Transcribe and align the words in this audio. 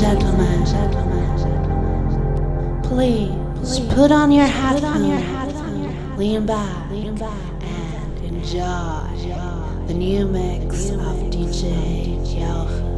gentlemen, 0.00 0.62
please 2.82 3.80
put 3.94 4.12
on 4.12 4.30
your 4.30 4.44
hat 4.44 4.84
on 4.84 5.04
your 5.08 5.16
hat 5.16 6.18
lean 6.18 6.44
back 6.44 6.90
and 6.92 8.18
enjoy 8.24 9.86
the 9.86 9.94
new 9.94 10.26
mix 10.26 10.90
of 10.90 11.16
DJ 11.32 12.18
Jauche. 12.26 12.95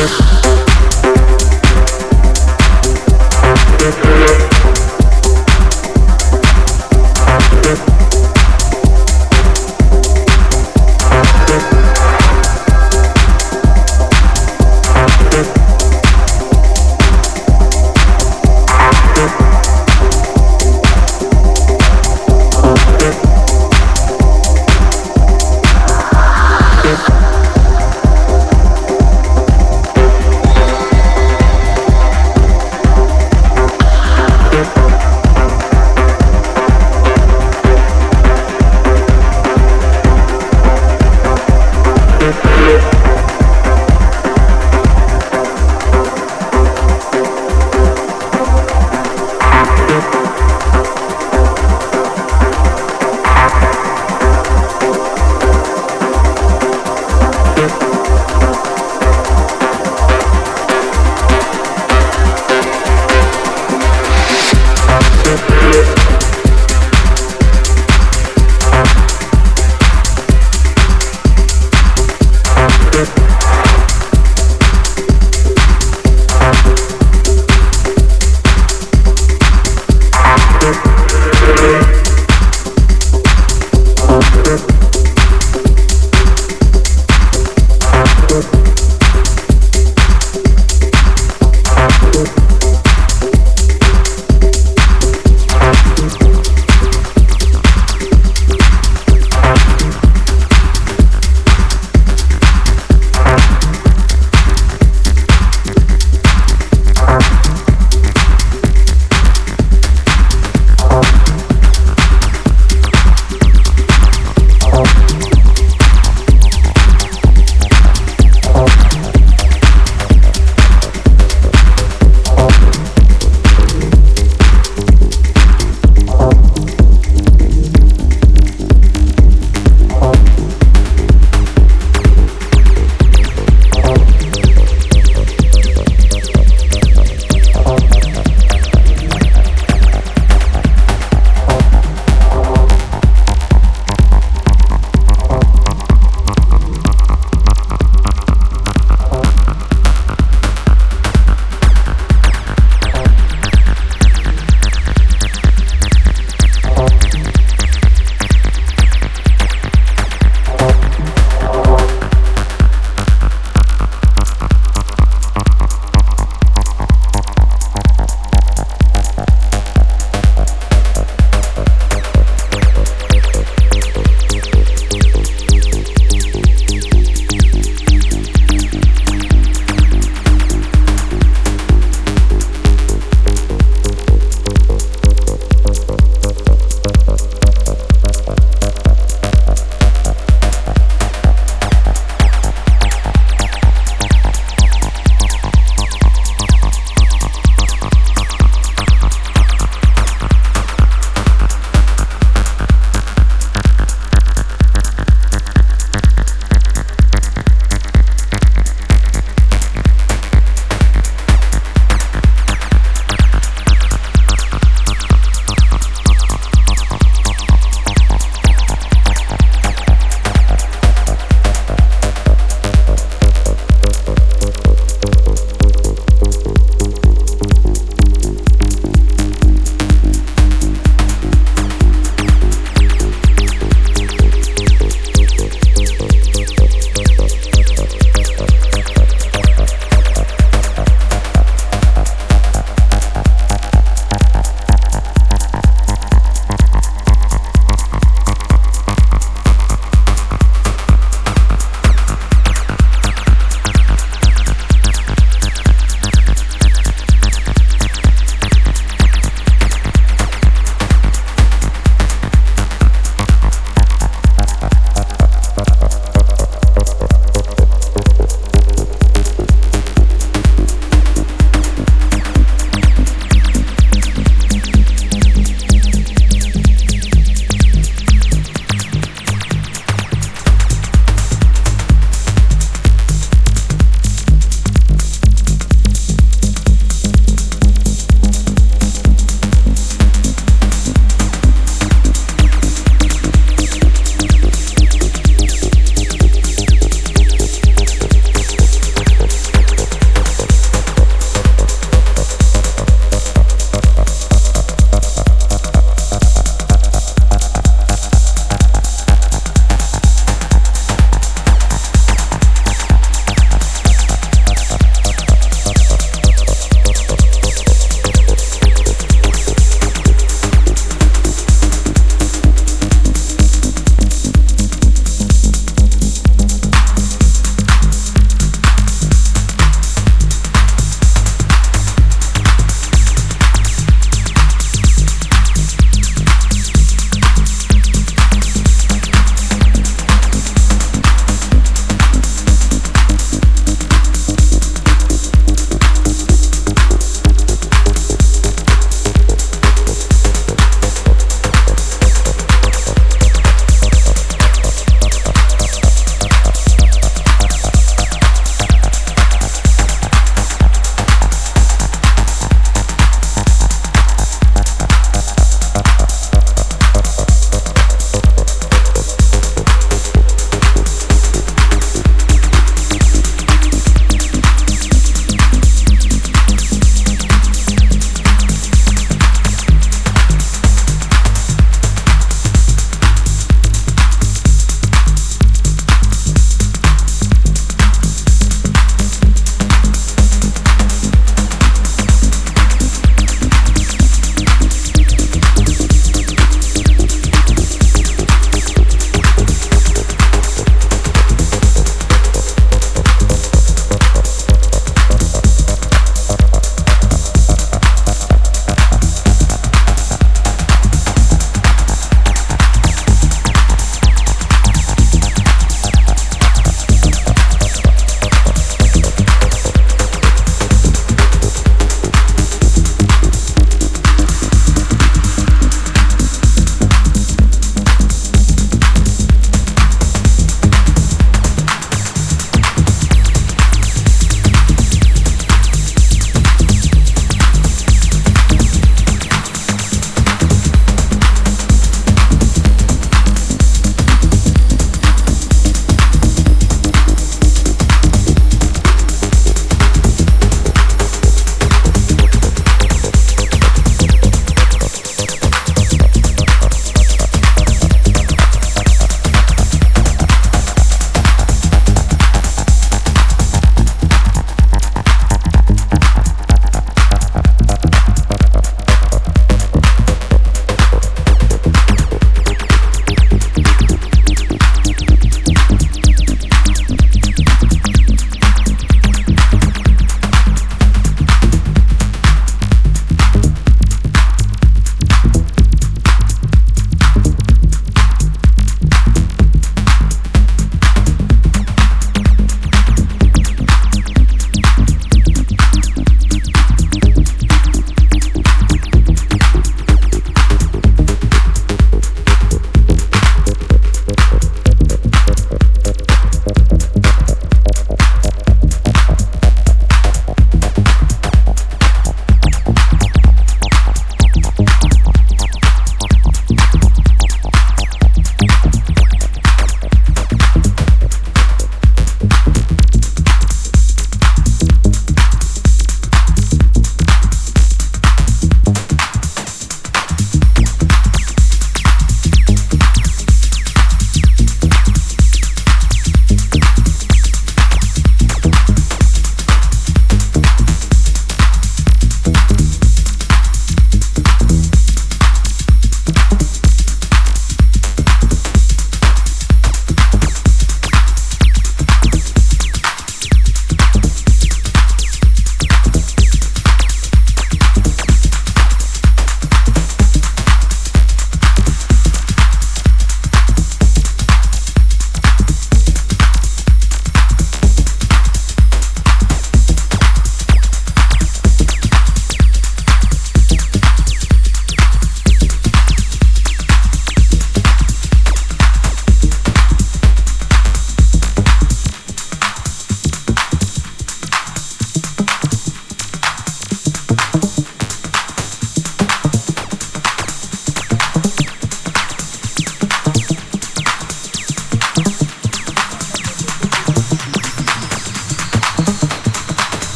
Thank 0.00 0.29